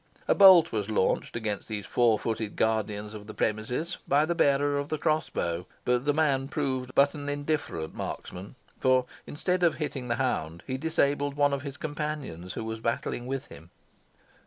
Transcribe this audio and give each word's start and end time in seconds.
A 0.27 0.33
bolt 0.33 0.71
was 0.71 0.89
launched 0.89 1.35
against 1.35 1.67
these 1.67 1.85
four 1.85 2.17
footed 2.17 2.55
guardians 2.55 3.13
of 3.13 3.27
the 3.27 3.35
premises 3.35 3.99
by 4.07 4.25
the 4.25 4.33
bearer 4.33 4.79
of 4.79 4.89
the 4.89 4.97
crossbow, 4.97 5.67
but 5.85 6.05
the 6.05 6.11
man 6.15 6.47
proved 6.47 6.95
but 6.95 7.13
an 7.13 7.29
indifferent 7.29 7.93
marksman, 7.93 8.55
for, 8.79 9.05
instead 9.27 9.61
of 9.61 9.75
hitting 9.75 10.07
the 10.07 10.15
hound, 10.15 10.63
he 10.65 10.75
disabled 10.79 11.35
one 11.35 11.53
of 11.53 11.61
his 11.61 11.77
companions 11.77 12.53
who 12.53 12.63
was 12.63 12.79
battling 12.79 13.27
with 13.27 13.45
him. 13.49 13.69